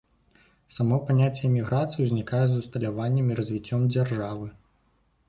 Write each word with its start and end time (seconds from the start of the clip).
Само 0.77 0.97
паняцце 1.09 1.43
эміграцыі 1.49 2.01
ўзнікае 2.07 2.41
з 2.53 2.57
усталяваннем 2.63 3.27
і 3.35 3.39
развіццём 3.41 3.81
дзяржавы. 3.93 4.47